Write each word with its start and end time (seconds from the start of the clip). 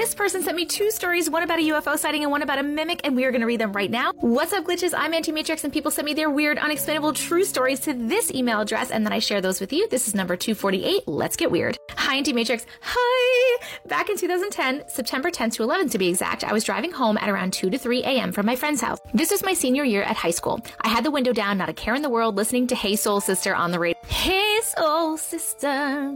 This 0.00 0.14
person 0.14 0.42
sent 0.42 0.56
me 0.56 0.64
two 0.64 0.90
stories, 0.90 1.28
one 1.28 1.42
about 1.42 1.58
a 1.58 1.62
UFO 1.62 1.98
sighting 1.98 2.22
and 2.22 2.32
one 2.32 2.40
about 2.40 2.58
a 2.58 2.62
mimic, 2.62 3.02
and 3.04 3.14
we 3.14 3.26
are 3.26 3.30
going 3.30 3.42
to 3.42 3.46
read 3.46 3.60
them 3.60 3.74
right 3.74 3.90
now. 3.90 4.12
What's 4.14 4.54
up, 4.54 4.64
glitches? 4.64 4.94
I'm 4.96 5.12
Auntie 5.12 5.30
Matrix, 5.30 5.62
and 5.62 5.70
people 5.70 5.90
send 5.90 6.06
me 6.06 6.14
their 6.14 6.30
weird, 6.30 6.56
unexplainable 6.56 7.12
true 7.12 7.44
stories 7.44 7.80
to 7.80 7.92
this 7.92 8.30
email 8.30 8.62
address, 8.62 8.90
and 8.90 9.04
then 9.04 9.12
I 9.12 9.18
share 9.18 9.42
those 9.42 9.60
with 9.60 9.74
you. 9.74 9.86
This 9.90 10.08
is 10.08 10.14
number 10.14 10.36
248. 10.36 11.06
Let's 11.06 11.36
get 11.36 11.50
weird. 11.50 11.76
Hi, 11.90 12.16
Auntie 12.16 12.32
Matrix. 12.32 12.64
Hi! 12.80 13.66
Back 13.88 14.08
in 14.08 14.16
2010, 14.16 14.88
September 14.88 15.30
10th 15.30 15.56
to 15.56 15.64
11th 15.64 15.90
to 15.90 15.98
be 15.98 16.08
exact, 16.08 16.44
I 16.44 16.54
was 16.54 16.64
driving 16.64 16.92
home 16.92 17.18
at 17.18 17.28
around 17.28 17.52
2 17.52 17.68
to 17.68 17.76
3 17.76 18.02
a.m. 18.04 18.32
from 18.32 18.46
my 18.46 18.56
friend's 18.56 18.80
house. 18.80 19.00
This 19.12 19.30
was 19.30 19.44
my 19.44 19.52
senior 19.52 19.84
year 19.84 20.02
at 20.02 20.16
high 20.16 20.30
school. 20.30 20.64
I 20.80 20.88
had 20.88 21.04
the 21.04 21.10
window 21.10 21.34
down, 21.34 21.58
not 21.58 21.68
a 21.68 21.74
care 21.74 21.94
in 21.94 22.00
the 22.00 22.08
world, 22.08 22.36
listening 22.36 22.68
to 22.68 22.74
Hey 22.74 22.96
Soul 22.96 23.20
Sister 23.20 23.54
on 23.54 23.70
the 23.70 23.78
radio. 23.78 24.00
Hey 24.06 24.49
Soul 24.76 25.16
Sister. 25.16 26.12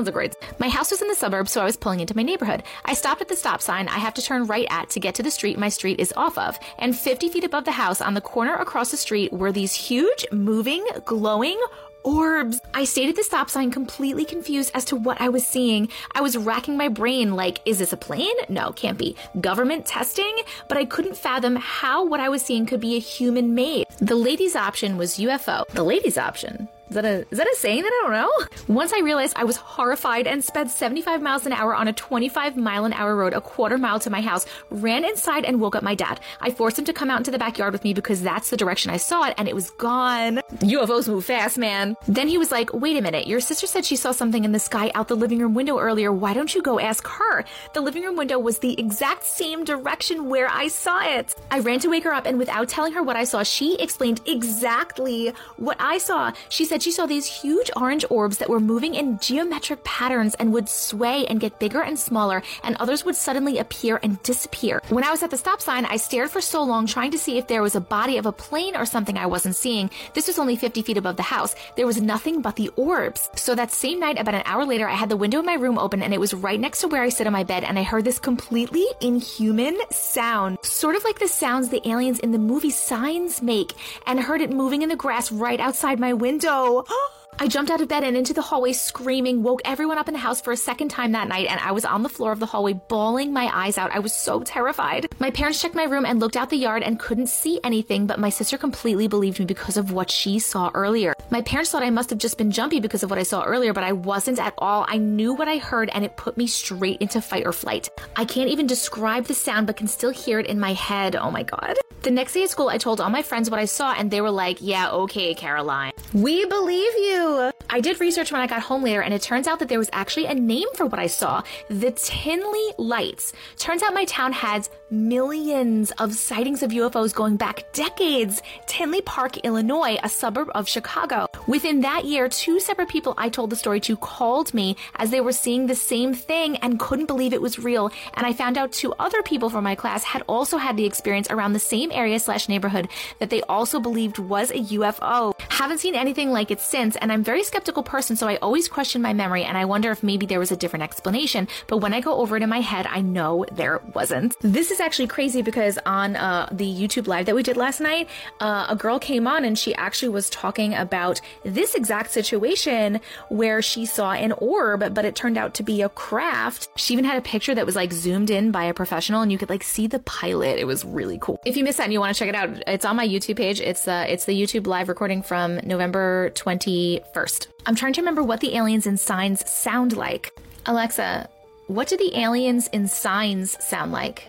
It's 0.00 0.08
a 0.08 0.12
great. 0.12 0.34
My 0.58 0.68
house 0.68 0.90
was 0.90 1.00
in 1.00 1.08
the 1.08 1.14
suburbs, 1.14 1.50
so 1.50 1.60
I 1.60 1.64
was 1.64 1.76
pulling 1.76 2.00
into 2.00 2.16
my 2.16 2.22
neighborhood. 2.22 2.62
I 2.84 2.94
stopped 2.94 3.20
at 3.20 3.28
the 3.28 3.36
stop 3.36 3.62
sign 3.62 3.88
I 3.88 3.98
have 3.98 4.14
to 4.14 4.22
turn 4.22 4.46
right 4.46 4.66
at 4.70 4.90
to 4.90 5.00
get 5.00 5.14
to 5.16 5.22
the 5.22 5.30
street 5.30 5.58
my 5.58 5.68
street 5.68 5.98
is 5.98 6.12
off 6.16 6.36
of. 6.36 6.58
And 6.78 6.96
50 6.96 7.28
feet 7.30 7.44
above 7.44 7.64
the 7.64 7.72
house 7.72 8.00
on 8.00 8.14
the 8.14 8.20
corner 8.20 8.54
across 8.54 8.90
the 8.90 8.96
street 8.96 9.32
were 9.32 9.52
these 9.52 9.74
huge, 9.74 10.26
moving, 10.30 10.86
glowing, 11.04 11.60
orbs. 12.02 12.60
I 12.74 12.84
stayed 12.84 13.08
at 13.08 13.16
the 13.16 13.22
stop 13.22 13.50
sign 13.50 13.70
completely 13.70 14.24
confused 14.24 14.70
as 14.74 14.84
to 14.86 14.96
what 14.96 15.20
I 15.20 15.28
was 15.28 15.46
seeing. 15.46 15.88
I 16.14 16.20
was 16.20 16.36
racking 16.36 16.76
my 16.76 16.88
brain 16.88 17.34
like, 17.34 17.60
is 17.64 17.78
this 17.78 17.92
a 17.92 17.96
plane? 17.96 18.34
No, 18.48 18.72
can't 18.72 18.98
be. 18.98 19.16
Government 19.40 19.86
testing? 19.86 20.34
But 20.68 20.78
I 20.78 20.84
couldn't 20.84 21.16
fathom 21.16 21.56
how 21.56 22.04
what 22.04 22.20
I 22.20 22.28
was 22.28 22.42
seeing 22.42 22.66
could 22.66 22.80
be 22.80 22.96
a 22.96 23.00
human 23.00 23.54
made. 23.54 23.86
The 23.98 24.14
ladies' 24.14 24.56
option 24.56 24.96
was 24.96 25.18
UFO. 25.18 25.66
The 25.68 25.82
ladies' 25.82 26.18
option 26.18 26.68
is 26.88 26.94
that 26.94 27.04
a 27.04 27.26
is 27.30 27.38
that 27.38 27.46
a 27.46 27.56
saying 27.56 27.82
that 27.82 27.92
I 27.92 28.02
don't 28.02 28.12
know? 28.12 28.74
Once 28.74 28.92
I 28.92 29.00
realized 29.00 29.34
I 29.36 29.44
was 29.44 29.56
horrified 29.56 30.26
and 30.26 30.42
sped 30.42 30.70
75 30.70 31.20
miles 31.22 31.46
an 31.46 31.52
hour 31.52 31.74
on 31.74 31.88
a 31.88 31.92
25 31.92 32.56
mile 32.56 32.84
an 32.84 32.92
hour 32.92 33.14
road 33.14 33.34
a 33.34 33.40
quarter 33.40 33.78
mile 33.78 34.00
to 34.00 34.10
my 34.10 34.20
house, 34.20 34.46
ran 34.70 35.04
inside 35.04 35.44
and 35.44 35.60
woke 35.60 35.76
up 35.76 35.82
my 35.82 35.94
dad. 35.94 36.20
I 36.40 36.50
forced 36.50 36.78
him 36.78 36.84
to 36.86 36.92
come 36.92 37.10
out 37.10 37.18
into 37.18 37.30
the 37.30 37.38
backyard 37.38 37.72
with 37.72 37.84
me 37.84 37.92
because 37.92 38.22
that's 38.22 38.50
the 38.50 38.56
direction 38.56 38.90
I 38.90 38.96
saw 38.96 39.24
it 39.28 39.34
and 39.36 39.48
it 39.48 39.54
was 39.54 39.70
gone. 39.72 40.40
UFOs 40.60 41.08
move 41.08 41.24
fast, 41.24 41.58
man. 41.58 41.96
Then 42.06 42.28
he 42.28 42.38
was 42.38 42.50
like, 42.50 42.72
"Wait 42.72 42.96
a 42.96 43.02
minute. 43.02 43.26
Your 43.26 43.40
sister 43.40 43.66
said 43.66 43.84
she 43.84 43.96
saw 43.96 44.12
something 44.12 44.44
in 44.44 44.52
the 44.52 44.58
sky 44.58 44.90
out 44.94 45.08
the 45.08 45.16
living 45.16 45.40
room 45.40 45.54
window 45.54 45.78
earlier. 45.78 46.12
Why 46.12 46.32
don't 46.32 46.54
you 46.54 46.62
go 46.62 46.80
ask 46.80 47.06
her?" 47.06 47.44
The 47.74 47.80
living 47.80 48.02
room 48.02 48.16
window 48.16 48.38
was 48.38 48.58
the 48.58 48.78
exact 48.80 49.24
same 49.24 49.64
direction 49.64 50.28
where 50.28 50.48
I 50.48 50.68
saw 50.68 51.00
it. 51.02 51.34
I 51.50 51.60
ran 51.60 51.80
to 51.80 51.88
wake 51.88 52.04
her 52.04 52.14
up 52.14 52.26
and 52.26 52.38
without 52.38 52.68
telling 52.68 52.92
her 52.94 53.02
what 53.02 53.16
I 53.16 53.24
saw, 53.24 53.42
she 53.42 53.76
explained 53.76 54.20
exactly 54.26 55.32
what 55.56 55.76
I 55.78 55.98
saw. 55.98 56.32
She 56.48 56.64
said 56.64 56.77
she 56.82 56.92
saw 56.92 57.06
these 57.06 57.26
huge 57.26 57.70
orange 57.76 58.04
orbs 58.10 58.38
that 58.38 58.48
were 58.48 58.60
moving 58.60 58.94
in 58.94 59.18
geometric 59.18 59.84
patterns 59.84 60.34
and 60.34 60.52
would 60.52 60.68
sway 60.68 61.26
and 61.26 61.40
get 61.40 61.58
bigger 61.58 61.82
and 61.82 61.98
smaller, 61.98 62.42
and 62.62 62.76
others 62.76 63.04
would 63.04 63.16
suddenly 63.16 63.58
appear 63.58 64.00
and 64.02 64.22
disappear. 64.22 64.82
When 64.88 65.04
I 65.04 65.10
was 65.10 65.22
at 65.22 65.30
the 65.30 65.36
stop 65.36 65.60
sign, 65.60 65.84
I 65.84 65.96
stared 65.96 66.30
for 66.30 66.40
so 66.40 66.62
long 66.62 66.86
trying 66.86 67.10
to 67.12 67.18
see 67.18 67.38
if 67.38 67.46
there 67.46 67.62
was 67.62 67.76
a 67.76 67.80
body 67.80 68.18
of 68.18 68.26
a 68.26 68.32
plane 68.32 68.76
or 68.76 68.86
something 68.86 69.18
I 69.18 69.26
wasn't 69.26 69.56
seeing. 69.56 69.90
This 70.14 70.26
was 70.26 70.38
only 70.38 70.56
50 70.56 70.82
feet 70.82 70.96
above 70.96 71.16
the 71.16 71.22
house. 71.22 71.54
There 71.76 71.86
was 71.86 72.00
nothing 72.00 72.42
but 72.42 72.56
the 72.56 72.70
orbs. 72.76 73.30
So 73.34 73.54
that 73.54 73.72
same 73.72 74.00
night, 74.00 74.18
about 74.18 74.34
an 74.34 74.42
hour 74.44 74.64
later, 74.64 74.88
I 74.88 74.94
had 74.94 75.08
the 75.08 75.16
window 75.16 75.40
in 75.40 75.46
my 75.46 75.54
room 75.54 75.78
open 75.78 76.02
and 76.02 76.14
it 76.14 76.20
was 76.20 76.34
right 76.34 76.60
next 76.60 76.80
to 76.80 76.88
where 76.88 77.02
I 77.02 77.08
sit 77.08 77.26
on 77.26 77.32
my 77.32 77.44
bed, 77.44 77.64
and 77.64 77.78
I 77.78 77.82
heard 77.82 78.04
this 78.04 78.18
completely 78.18 78.86
inhuman 79.00 79.78
sound, 79.90 80.58
sort 80.62 80.96
of 80.96 81.04
like 81.04 81.18
the 81.18 81.28
sounds 81.28 81.68
the 81.68 81.86
aliens 81.88 82.18
in 82.20 82.32
the 82.32 82.38
movie 82.38 82.70
Signs 82.70 83.42
make, 83.42 83.74
and 84.06 84.20
heard 84.20 84.40
it 84.40 84.50
moving 84.50 84.82
in 84.82 84.88
the 84.88 84.96
grass 84.96 85.32
right 85.32 85.60
outside 85.60 85.98
my 85.98 86.12
window. 86.12 86.67
I 87.40 87.46
jumped 87.46 87.70
out 87.70 87.80
of 87.80 87.86
bed 87.86 88.02
and 88.02 88.16
into 88.16 88.34
the 88.34 88.42
hallway 88.42 88.72
screaming, 88.72 89.44
woke 89.44 89.60
everyone 89.64 89.96
up 89.96 90.08
in 90.08 90.14
the 90.14 90.18
house 90.18 90.40
for 90.40 90.52
a 90.52 90.56
second 90.56 90.88
time 90.88 91.12
that 91.12 91.28
night, 91.28 91.46
and 91.48 91.60
I 91.60 91.70
was 91.70 91.84
on 91.84 92.02
the 92.02 92.08
floor 92.08 92.32
of 92.32 92.40
the 92.40 92.46
hallway 92.46 92.72
bawling 92.72 93.32
my 93.32 93.48
eyes 93.56 93.78
out. 93.78 93.92
I 93.92 94.00
was 94.00 94.12
so 94.12 94.42
terrified. 94.42 95.06
My 95.20 95.30
parents 95.30 95.62
checked 95.62 95.76
my 95.76 95.84
room 95.84 96.04
and 96.04 96.18
looked 96.18 96.36
out 96.36 96.50
the 96.50 96.56
yard 96.56 96.82
and 96.82 96.98
couldn't 96.98 97.28
see 97.28 97.60
anything, 97.62 98.08
but 98.08 98.18
my 98.18 98.28
sister 98.28 98.58
completely 98.58 99.06
believed 99.06 99.38
me 99.38 99.44
because 99.44 99.76
of 99.76 99.92
what 99.92 100.10
she 100.10 100.40
saw 100.40 100.72
earlier. 100.74 101.14
My 101.30 101.40
parents 101.42 101.70
thought 101.70 101.84
I 101.84 101.90
must 101.90 102.10
have 102.10 102.18
just 102.18 102.38
been 102.38 102.50
jumpy 102.50 102.80
because 102.80 103.04
of 103.04 103.10
what 103.10 103.20
I 103.20 103.22
saw 103.22 103.44
earlier, 103.44 103.72
but 103.72 103.84
I 103.84 103.92
wasn't 103.92 104.40
at 104.40 104.54
all. 104.58 104.84
I 104.88 104.98
knew 104.98 105.32
what 105.32 105.46
I 105.46 105.58
heard 105.58 105.90
and 105.90 106.04
it 106.04 106.16
put 106.16 106.36
me 106.36 106.48
straight 106.48 107.00
into 107.00 107.20
fight 107.20 107.46
or 107.46 107.52
flight. 107.52 107.88
I 108.16 108.24
can't 108.24 108.50
even 108.50 108.66
describe 108.66 109.26
the 109.26 109.34
sound, 109.34 109.68
but 109.68 109.76
can 109.76 109.86
still 109.86 110.10
hear 110.10 110.40
it 110.40 110.46
in 110.46 110.58
my 110.58 110.72
head. 110.72 111.14
Oh 111.14 111.30
my 111.30 111.44
god. 111.44 111.76
The 112.02 112.10
next 112.10 112.32
day 112.32 112.44
at 112.44 112.50
school, 112.50 112.68
I 112.68 112.78
told 112.78 113.00
all 113.00 113.10
my 113.10 113.22
friends 113.22 113.50
what 113.50 113.58
I 113.58 113.64
saw, 113.64 113.92
and 113.92 114.10
they 114.10 114.20
were 114.20 114.30
like, 114.30 114.58
Yeah, 114.60 114.90
okay, 114.90 115.34
Caroline. 115.34 115.92
We 116.12 116.44
believe 116.46 116.92
you. 116.96 117.52
I 117.70 117.80
did 117.80 118.00
research 118.00 118.32
when 118.32 118.40
I 118.40 118.46
got 118.46 118.62
home 118.62 118.82
later, 118.82 119.02
and 119.02 119.12
it 119.12 119.20
turns 119.20 119.46
out 119.46 119.58
that 119.58 119.68
there 119.68 119.78
was 119.78 119.90
actually 119.92 120.24
a 120.24 120.34
name 120.34 120.68
for 120.74 120.86
what 120.86 120.98
I 120.98 121.06
saw 121.06 121.42
the 121.68 121.90
Tinley 121.90 122.72
Lights. 122.78 123.34
Turns 123.58 123.82
out 123.82 123.92
my 123.92 124.06
town 124.06 124.32
has 124.32 124.70
millions 124.90 125.90
of 125.98 126.14
sightings 126.14 126.62
of 126.62 126.70
UFOs 126.70 127.14
going 127.14 127.36
back 127.36 127.70
decades. 127.74 128.40
Tinley 128.66 129.02
Park, 129.02 129.36
Illinois, 129.38 129.98
a 130.02 130.08
suburb 130.08 130.50
of 130.54 130.66
Chicago. 130.66 131.26
Within 131.46 131.82
that 131.82 132.06
year, 132.06 132.30
two 132.30 132.58
separate 132.58 132.88
people 132.88 133.12
I 133.18 133.28
told 133.28 133.50
the 133.50 133.56
story 133.56 133.80
to 133.80 133.96
called 133.96 134.54
me 134.54 134.76
as 134.96 135.10
they 135.10 135.20
were 135.20 135.32
seeing 135.32 135.66
the 135.66 135.74
same 135.74 136.14
thing 136.14 136.56
and 136.58 136.80
couldn't 136.80 137.06
believe 137.06 137.34
it 137.34 137.42
was 137.42 137.58
real. 137.58 137.90
And 138.14 138.26
I 138.26 138.32
found 138.32 138.56
out 138.56 138.72
two 138.72 138.94
other 138.98 139.22
people 139.22 139.50
from 139.50 139.64
my 139.64 139.74
class 139.74 140.04
had 140.04 140.22
also 140.26 140.56
had 140.56 140.78
the 140.78 140.86
experience 140.86 141.28
around 141.30 141.52
the 141.52 141.58
same 141.58 141.90
area 141.92 142.18
slash 142.18 142.48
neighborhood 142.48 142.88
that 143.18 143.28
they 143.28 143.42
also 143.42 143.78
believed 143.78 144.18
was 144.18 144.50
a 144.50 144.54
UFO. 144.54 145.38
Haven't 145.50 145.78
seen 145.78 145.94
anything 145.94 146.30
like 146.30 146.50
it 146.50 146.60
since, 146.60 146.96
and 146.96 147.12
I'm 147.12 147.22
very 147.22 147.42
person, 147.64 148.16
so 148.16 148.28
I 148.28 148.36
always 148.36 148.68
question 148.68 149.02
my 149.02 149.12
memory 149.12 149.44
and 149.44 149.56
I 149.56 149.64
wonder 149.64 149.90
if 149.90 150.02
maybe 150.02 150.26
there 150.26 150.38
was 150.38 150.52
a 150.52 150.56
different 150.56 150.82
explanation. 150.82 151.48
But 151.66 151.78
when 151.78 151.92
I 151.92 152.00
go 152.00 152.14
over 152.14 152.36
it 152.36 152.42
in 152.42 152.48
my 152.48 152.60
head, 152.60 152.86
I 152.86 153.00
know 153.00 153.44
there 153.52 153.80
wasn't. 153.94 154.36
This 154.40 154.70
is 154.70 154.80
actually 154.80 155.08
crazy 155.08 155.42
because 155.42 155.78
on 155.86 156.16
uh, 156.16 156.48
the 156.52 156.66
YouTube 156.66 157.06
live 157.06 157.26
that 157.26 157.34
we 157.34 157.42
did 157.42 157.56
last 157.56 157.80
night, 157.80 158.08
uh, 158.40 158.66
a 158.68 158.76
girl 158.76 158.98
came 158.98 159.26
on 159.26 159.44
and 159.44 159.58
she 159.58 159.74
actually 159.74 160.10
was 160.10 160.30
talking 160.30 160.74
about 160.74 161.20
this 161.44 161.74
exact 161.74 162.10
situation 162.10 163.00
where 163.28 163.62
she 163.62 163.86
saw 163.86 164.12
an 164.12 164.32
orb, 164.32 164.94
but 164.94 165.04
it 165.04 165.14
turned 165.14 165.38
out 165.38 165.54
to 165.54 165.62
be 165.62 165.82
a 165.82 165.88
craft. 165.88 166.68
She 166.76 166.92
even 166.94 167.04
had 167.04 167.18
a 167.18 167.22
picture 167.22 167.54
that 167.54 167.66
was 167.66 167.76
like 167.76 167.92
zoomed 167.92 168.30
in 168.30 168.50
by 168.50 168.64
a 168.64 168.74
professional 168.74 169.22
and 169.22 169.32
you 169.32 169.38
could 169.38 169.50
like 169.50 169.62
see 169.62 169.86
the 169.86 169.98
pilot. 170.00 170.58
It 170.58 170.66
was 170.66 170.84
really 170.84 171.18
cool. 171.20 171.40
If 171.44 171.56
you 171.56 171.64
missed 171.64 171.78
that 171.78 171.84
and 171.84 171.92
you 171.92 172.00
want 172.00 172.14
to 172.14 172.18
check 172.18 172.28
it 172.28 172.34
out, 172.34 172.62
it's 172.66 172.84
on 172.84 172.96
my 172.96 173.06
YouTube 173.06 173.36
page. 173.36 173.60
It's 173.60 173.88
uh, 173.88 174.06
it's 174.08 174.24
the 174.24 174.40
YouTube 174.40 174.66
live 174.66 174.88
recording 174.88 175.22
from 175.22 175.56
November 175.64 176.30
21st. 176.30 177.47
I'm 177.66 177.74
trying 177.74 177.92
to 177.94 178.00
remember 178.00 178.22
what 178.22 178.40
the 178.40 178.56
aliens 178.56 178.86
in 178.86 178.96
signs 178.96 179.48
sound 179.50 179.96
like. 179.96 180.32
Alexa, 180.66 181.28
what 181.66 181.88
do 181.88 181.96
the 181.96 182.18
aliens 182.18 182.68
in 182.68 182.88
signs 182.88 183.62
sound 183.62 183.92
like? 183.92 184.28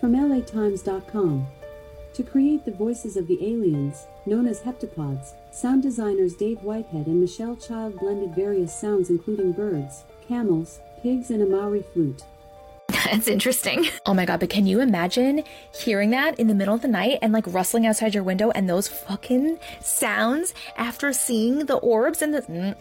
From 0.00 0.12
LATimes.com. 0.14 1.46
To 2.14 2.22
create 2.22 2.64
the 2.64 2.72
voices 2.72 3.16
of 3.16 3.26
the 3.26 3.38
aliens, 3.44 4.06
known 4.26 4.46
as 4.46 4.60
heptapods, 4.60 5.32
sound 5.52 5.82
designers 5.82 6.34
Dave 6.34 6.62
Whitehead 6.62 7.06
and 7.06 7.20
Michelle 7.20 7.56
Child 7.56 7.98
blended 7.98 8.34
various 8.34 8.78
sounds 8.78 9.10
including 9.10 9.52
birds, 9.52 10.04
camels, 10.28 10.80
pigs, 11.02 11.30
and 11.30 11.42
a 11.42 11.46
Maori 11.46 11.82
flute. 11.92 12.22
That's 13.10 13.28
interesting. 13.28 13.86
Oh 14.04 14.14
my 14.14 14.26
god, 14.26 14.40
but 14.40 14.50
can 14.50 14.66
you 14.66 14.80
imagine 14.80 15.44
hearing 15.74 16.10
that 16.10 16.38
in 16.38 16.48
the 16.48 16.54
middle 16.54 16.74
of 16.74 16.82
the 16.82 16.88
night 16.88 17.18
and 17.22 17.32
like 17.32 17.44
rustling 17.46 17.86
outside 17.86 18.14
your 18.14 18.24
window 18.24 18.50
and 18.50 18.68
those 18.68 18.88
fucking 18.88 19.58
sounds 19.80 20.54
after 20.76 21.12
seeing 21.12 21.66
the 21.66 21.76
orbs 21.76 22.20
and 22.20 22.34
the. 22.34 22.42
Mm. 22.42 22.76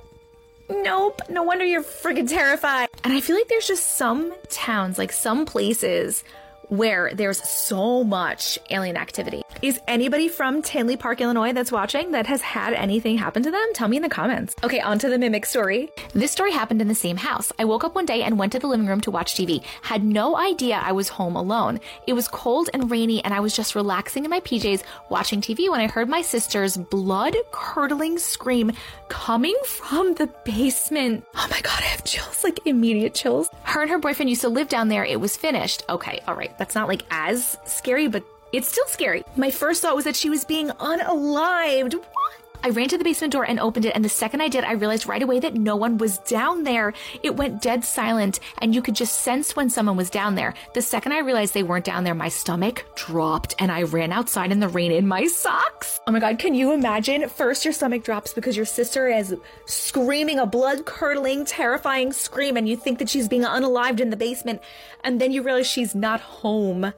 Nope, 0.70 1.22
no 1.30 1.44
wonder 1.44 1.64
you're 1.64 1.84
freaking 1.84 2.28
terrified. 2.28 2.90
And 3.04 3.14
I 3.14 3.22
feel 3.22 3.36
like 3.36 3.50
there's 3.50 3.68
just 3.68 3.98
some 3.98 4.34
towns, 4.50 4.98
like 4.98 5.12
some 5.12 5.46
places 5.46 6.24
where 6.72 7.12
there's 7.14 7.44
so 7.48 8.02
much 8.02 8.58
alien 8.70 8.96
activity. 8.96 9.42
Is 9.62 9.82
anybody 9.90 10.30
from 10.30 10.62
Tinley 10.62 10.96
Park, 10.96 11.20
Illinois 11.20 11.52
that's 11.52 11.72
watching 11.72 12.12
that 12.12 12.28
has 12.28 12.42
had 12.42 12.74
anything 12.74 13.18
happen 13.18 13.44
to 13.44 13.52
them? 13.52 13.66
Tell 13.74 13.90
me 13.90 13.98
in 13.98 14.04
the 14.04 14.09
comments. 14.09 14.56
Okay, 14.64 14.80
on 14.80 14.98
to 15.00 15.09
the 15.09 15.18
mimic 15.18 15.46
story. 15.46 15.90
This 16.14 16.32
story 16.32 16.54
happened 16.54 16.82
in 16.82 16.88
the 16.88 16.96
same 16.96 17.18
house. 17.18 17.52
I 17.59 17.66
woke 17.66 17.84
up 17.84 17.94
one 17.94 18.06
day 18.06 18.24
and 18.24 18.40
went 18.40 18.54
to 18.54 18.59
the 18.59 18.68
living 18.68 18.88
room 18.88 19.02
to 19.02 19.12
watch 19.12 19.34
TV. 19.36 19.64
Had 19.82 20.06
no 20.06 20.38
idea 20.38 20.82
I 20.82 20.94
was 20.94 21.09
home 21.09 21.35
alone. 21.35 21.82
It 22.08 22.14
was 22.14 22.29
cold 22.29 22.70
and 22.73 22.90
rainy 22.90 23.22
and 23.22 23.34
I 23.34 23.41
was 23.41 23.53
just 23.53 23.76
relaxing 23.76 24.23
in 24.23 24.29
my 24.29 24.40
PJs 24.40 24.82
watching 25.09 25.41
TV 25.41 25.70
when 25.70 25.82
I 25.82 25.88
heard 25.88 26.08
my 26.08 26.22
sister's 26.22 26.78
blood 26.78 27.35
curdling 27.52 28.18
scream 28.18 28.72
coming 29.09 29.58
from 29.66 30.14
the 30.14 30.28
basement. 30.46 31.26
Oh 31.35 31.47
my 31.52 31.59
god, 31.59 31.82
I 31.82 31.88
have 31.88 32.06
chills, 32.06 32.46
like 32.46 32.62
immediate 32.66 33.14
chills. 33.14 33.50
Her 33.64 33.82
and 33.82 33.91
her 33.91 34.00
boyfriend 34.00 34.29
used 34.29 34.41
to 34.41 34.50
live 34.50 34.70
down 34.70 34.88
there. 34.88 35.03
It 35.03 35.20
was 35.20 35.35
finished. 35.35 35.84
Okay, 35.90 36.22
all 36.28 36.35
right. 36.35 36.58
That's 36.61 36.75
not 36.75 36.87
like 36.87 37.02
as 37.09 37.58
scary, 37.66 38.08
but 38.08 38.23
it's 38.53 38.67
still 38.67 38.85
scary. 38.85 39.23
My 39.35 39.49
first 39.49 39.81
thought 39.81 39.96
was 39.96 40.05
that 40.05 40.16
she 40.16 40.29
was 40.29 40.46
being 40.46 40.67
unalived. 40.67 41.96
What? 41.96 42.21
I 42.63 42.69
ran 42.69 42.90
to 42.90 42.97
the 42.97 43.03
basement 43.03 43.34
door 43.34 43.43
and 43.43 43.59
opened 43.59 43.85
it, 43.85 43.96
and 43.96 44.05
the 44.05 44.09
second 44.09 44.41
I 44.41 44.47
did, 44.47 44.63
I 44.63 44.73
realized 44.73 45.08
right 45.08 45.23
away 45.23 45.40
that 45.40 45.55
no 45.55 45.75
one 45.75 45.97
was 45.97 46.19
down 46.19 46.63
there. 46.63 46.93
It 47.23 47.35
went 47.35 47.61
dead 47.61 47.84
silent, 47.84 48.40
and 48.59 48.75
you 48.75 48.84
could 48.84 48.96
just 48.96 49.22
sense 49.22 49.55
when 49.55 49.69
someone 49.69 49.97
was 49.97 50.11
down 50.11 50.35
there. 50.35 50.53
The 50.75 50.81
second 50.81 51.13
I 51.13 51.19
realized 51.19 51.55
they 51.55 51.63
weren't 51.63 51.85
down 51.85 52.03
there, 52.03 52.13
my 52.13 52.29
stomach 52.29 52.85
dropped, 52.96 53.55
and 53.58 53.72
I 53.72 53.81
ran 53.84 54.11
outside 54.11 54.52
in 54.52 54.59
the 54.59 54.67
rain 54.67 54.91
in 54.91 55.08
my 55.08 55.25
socks. 55.25 55.99
Oh 56.05 56.11
my 56.11 56.19
god, 56.19 56.37
can 56.37 56.53
you 56.53 56.72
imagine? 56.72 57.28
First, 57.29 57.66
your 57.66 57.73
stomach 57.73 58.03
drops 58.03 58.31
because 58.31 58.55
your 58.55 58.66
sister 58.66 59.08
is 59.08 59.35
screaming 59.66 60.37
a 60.37 60.46
blood 60.46 60.85
curdling, 60.85 61.46
terrifying 61.46 62.13
scream, 62.13 62.58
and 62.58 62.69
you 62.69 62.78
think 62.78 62.99
that 62.99 63.09
she's 63.09 63.28
being 63.28 63.43
unalived 63.43 63.99
in 63.99 64.11
the 64.11 64.17
basement, 64.17 64.61
and 65.03 65.19
then 65.19 65.31
you 65.31 65.41
realize 65.41 65.66
she's 65.66 65.96
not 65.96 66.22
home, 66.22 66.93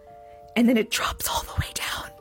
and 0.58 0.68
then 0.68 0.76
it 0.76 0.92
drops 0.92 1.30
all 1.30 1.44
the 1.44 1.62
way 1.62 1.68
down. 1.74 2.13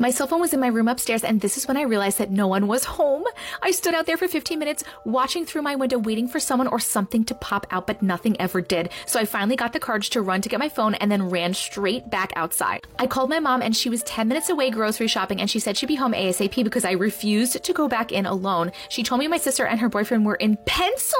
My 0.00 0.10
cell 0.10 0.28
phone 0.28 0.40
was 0.40 0.54
in 0.54 0.60
my 0.60 0.68
room 0.68 0.86
upstairs, 0.86 1.24
and 1.24 1.40
this 1.40 1.56
is 1.56 1.66
when 1.66 1.76
I 1.76 1.82
realized 1.82 2.18
that 2.18 2.30
no 2.30 2.46
one 2.46 2.68
was 2.68 2.84
home. 2.84 3.24
I 3.62 3.72
stood 3.72 3.94
out 3.94 4.06
there 4.06 4.16
for 4.16 4.28
15 4.28 4.56
minutes, 4.56 4.84
watching 5.04 5.44
through 5.44 5.62
my 5.62 5.74
window, 5.74 5.98
waiting 5.98 6.28
for 6.28 6.38
someone 6.38 6.68
or 6.68 6.78
something 6.78 7.24
to 7.24 7.34
pop 7.34 7.66
out, 7.72 7.88
but 7.88 8.00
nothing 8.00 8.40
ever 8.40 8.60
did. 8.60 8.90
So 9.06 9.18
I 9.18 9.24
finally 9.24 9.56
got 9.56 9.72
the 9.72 9.80
courage 9.80 10.10
to 10.10 10.22
run 10.22 10.40
to 10.42 10.48
get 10.48 10.60
my 10.60 10.68
phone 10.68 10.94
and 10.94 11.10
then 11.10 11.28
ran 11.30 11.52
straight 11.52 12.10
back 12.10 12.32
outside. 12.36 12.86
I 13.00 13.08
called 13.08 13.28
my 13.28 13.40
mom, 13.40 13.60
and 13.60 13.76
she 13.76 13.90
was 13.90 14.04
10 14.04 14.28
minutes 14.28 14.48
away 14.48 14.70
grocery 14.70 15.08
shopping, 15.08 15.40
and 15.40 15.50
she 15.50 15.58
said 15.58 15.76
she'd 15.76 15.86
be 15.86 15.96
home 15.96 16.12
ASAP 16.12 16.62
because 16.62 16.84
I 16.84 16.92
refused 16.92 17.64
to 17.64 17.72
go 17.72 17.88
back 17.88 18.12
in 18.12 18.24
alone. 18.24 18.70
She 18.88 19.02
told 19.02 19.18
me 19.18 19.26
my 19.26 19.38
sister 19.38 19.66
and 19.66 19.80
her 19.80 19.88
boyfriend 19.88 20.24
were 20.24 20.36
in 20.36 20.58
Pencil. 20.64 21.18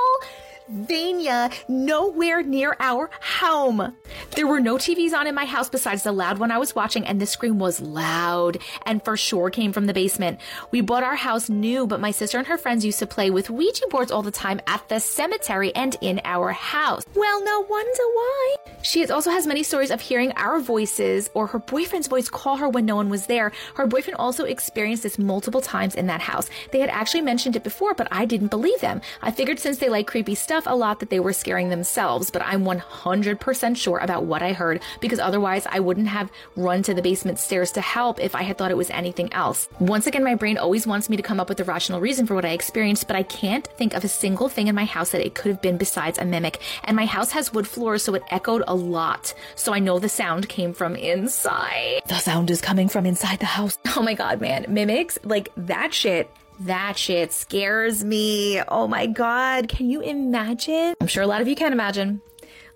Vania, 0.69 1.51
nowhere 1.69 2.43
near 2.43 2.77
our 2.79 3.11
home. 3.21 3.97
There 4.37 4.47
were 4.47 4.61
no 4.61 4.77
TVs 4.77 5.15
on 5.15 5.27
in 5.27 5.35
my 5.35 5.47
house 5.47 5.69
besides 5.69 6.03
the 6.03 6.13
loud 6.13 6.39
one 6.39 6.51
I 6.51 6.59
was 6.59 6.75
watching, 6.75 7.07
and 7.07 7.21
the 7.21 7.27
scream 7.27 7.59
was 7.59 7.81
loud 7.81 8.59
and 8.85 9.05
for 9.05 9.17
sure 9.17 9.51
came 9.51 9.73
from 9.73 9.87
the 9.87 9.95
basement. 9.95 10.41
We 10.71 10.81
bought 10.81 11.03
our 11.03 11.17
house 11.17 11.49
new, 11.49 11.87
but 11.87 12.01
my 12.01 12.11
sister 12.11 12.39
and 12.39 12.47
her 12.47 12.59
friends 12.59 12.85
used 12.85 12.99
to 12.99 13.07
play 13.07 13.31
with 13.31 13.51
Ouija 13.51 13.87
boards 13.89 14.11
all 14.11 14.23
the 14.23 14.31
time 14.31 14.61
at 14.67 14.89
the 14.89 15.01
cemetery 15.01 15.75
and 15.75 15.97
in 16.01 16.21
our 16.25 16.53
house. 16.53 17.03
Well, 17.15 17.43
no 17.45 17.61
wonder 17.61 18.03
why. 18.15 18.57
She 18.83 19.07
also 19.07 19.31
has 19.31 19.47
many 19.47 19.63
stories 19.63 19.91
of 19.91 20.01
hearing 20.01 20.33
our 20.33 20.61
voices 20.61 21.31
or 21.35 21.47
her 21.49 21.59
boyfriend's 21.59 22.09
voice 22.09 22.29
call 22.29 22.57
her 22.57 22.69
when 22.69 22.87
no 22.87 22.97
one 22.97 23.09
was 23.09 23.27
there. 23.27 23.53
Her 23.75 23.87
boyfriend 23.87 24.17
also 24.17 24.45
experienced 24.45 25.03
this 25.03 25.19
multiple 25.19 25.61
times 25.61 25.95
in 25.95 26.07
that 26.07 26.21
house. 26.21 26.49
They 26.73 26.81
had 26.81 26.91
actually 26.91 27.23
mentioned 27.23 27.57
it 27.57 27.65
before, 27.65 27.95
but 27.95 28.09
I 28.11 28.25
didn't 28.25 28.49
believe 28.49 28.81
them. 28.81 29.01
I 29.23 29.31
figured 29.31 29.59
since 29.59 29.79
they 29.79 29.89
like 29.89 30.07
creepy 30.07 30.35
stuff, 30.35 30.58
a 30.67 30.75
lot 30.75 31.01
that 31.01 31.11
they 31.11 31.21
were 31.21 31.33
scaring 31.33 31.69
themselves, 31.69 32.31
but 32.31 32.43
I'm 32.45 32.65
100% 32.65 33.77
sure 33.77 33.99
about 33.99 34.25
what 34.25 34.43
I 34.43 34.53
heard 34.53 34.83
because 35.01 35.19
otherwise 35.19 35.67
I 35.69 35.81
wouldn't 35.81 36.09
have 36.09 36.31
run 36.57 36.83
to 36.85 36.95
the 36.95 37.03
basement 37.03 37.39
stairs 37.39 37.73
to 37.73 37.81
help 37.81 38.21
if 38.21 38.35
I 38.35 38.43
had 38.43 38.59
thought 38.59 38.71
it 38.71 38.77
was 38.77 38.91
anything 38.91 39.33
else. 39.33 39.69
Once 39.79 40.07
again, 40.07 40.25
my 40.25 40.35
brain 40.35 40.59
always 40.59 40.87
wants 40.87 41.09
me 41.09 41.17
to 41.17 41.23
come 41.23 41.41
up 41.41 41.49
with 41.49 41.61
a 41.61 41.65
rational 41.65 42.01
reason 42.01 42.27
for 42.27 42.35
what 42.35 42.45
I 42.45 42.51
experienced, 42.51 43.07
but 43.07 43.17
I 43.17 43.23
can't 43.23 43.67
think 43.79 43.95
of 43.95 44.05
a 44.05 44.09
single 44.09 44.49
thing 44.49 44.69
in 44.69 44.75
my 44.75 44.85
house 44.85 45.11
that 45.11 45.25
it 45.25 45.35
could 45.35 45.51
have 45.51 45.63
been 45.63 45.77
besides 45.77 46.19
a 46.19 46.25
mimic. 46.25 46.61
And 46.85 46.97
my 46.97 47.07
house 47.07 47.33
has 47.33 47.53
wood 47.53 47.67
floors, 47.67 48.03
so 48.03 48.15
it 48.15 48.23
echoed 48.31 48.65
a 48.67 48.75
lot. 48.75 49.35
So 49.55 49.73
I 49.73 49.79
know 49.79 49.99
the 49.99 50.09
sound 50.09 50.49
came 50.49 50.73
from 50.73 50.97
inside. 50.97 52.03
The 52.07 52.19
sound 52.19 52.51
is 52.51 52.61
coming 52.61 52.89
from 52.89 53.07
inside 53.07 53.41
the 53.41 53.47
house. 53.47 53.79
Oh 53.97 54.03
my 54.03 54.15
god, 54.15 54.41
man. 54.41 54.65
Mimics, 54.69 55.19
like 55.25 55.49
that 55.57 55.93
shit 55.93 56.31
that 56.61 56.99
shit 56.99 57.33
scares 57.33 58.05
me. 58.05 58.61
Oh 58.69 58.89
my 58.89 59.07
God. 59.07 59.69
Can 59.69 59.89
you 59.91 60.01
imagine? 60.01 60.95
I'm 61.01 61.07
sure 61.07 61.23
a 61.23 61.27
lot 61.27 61.41
of 61.41 61.49
you 61.49 61.55
can 61.55 61.73
imagine. 61.73 62.21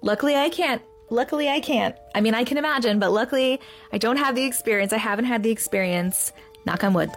Luckily, 0.01 0.35
I 0.35 0.49
can't. 0.49 0.83
Luckily, 1.11 1.49
I 1.49 1.61
can't. 1.61 1.95
I 2.15 2.21
mean, 2.21 2.35
I 2.35 2.45
can 2.45 2.57
imagine, 2.57 2.99
but 2.99 3.13
luckily, 3.13 3.61
I 3.93 3.99
don't 3.99 4.17
have 4.17 4.35
the 4.35 4.45
experience. 4.45 4.93
I 4.93 4.99
haven't 4.99 5.27
had 5.27 5.43
the 5.43 5.51
experience. 5.51 6.33
Knock 6.65 6.85
on 6.85 6.95
wood. 6.95 7.11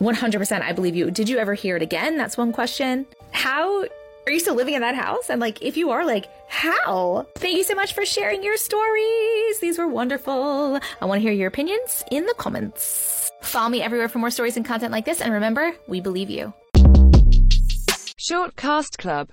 100% 0.00 0.62
I 0.62 0.72
believe 0.72 0.96
you. 0.96 1.10
Did 1.10 1.28
you 1.28 1.38
ever 1.38 1.54
hear 1.54 1.76
it 1.76 1.82
again? 1.82 2.16
That's 2.16 2.36
one 2.36 2.52
question. 2.52 3.06
How 3.32 3.84
are 4.26 4.32
you 4.32 4.40
still 4.40 4.54
living 4.54 4.74
in 4.74 4.80
that 4.82 4.94
house? 4.94 5.30
And 5.30 5.40
like, 5.40 5.62
if 5.62 5.76
you 5.76 5.90
are, 5.90 6.04
like, 6.04 6.28
how? 6.48 7.26
Thank 7.36 7.56
you 7.56 7.64
so 7.64 7.74
much 7.74 7.94
for 7.94 8.04
sharing 8.04 8.42
your 8.42 8.56
stories. 8.56 9.60
These 9.60 9.78
were 9.78 9.88
wonderful. 9.88 10.78
I 11.00 11.04
want 11.04 11.20
to 11.20 11.22
hear 11.22 11.32
your 11.32 11.48
opinions 11.48 12.04
in 12.10 12.26
the 12.26 12.34
comments. 12.34 13.19
Follow 13.42 13.68
me 13.68 13.82
everywhere 13.82 14.08
for 14.08 14.18
more 14.18 14.30
stories 14.30 14.56
and 14.56 14.64
content 14.64 14.92
like 14.92 15.04
this. 15.04 15.20
And 15.20 15.32
remember, 15.32 15.72
we 15.86 16.00
believe 16.00 16.30
you. 16.30 16.52
Short 18.16 18.54
Cast 18.56 18.98
Club 18.98 19.28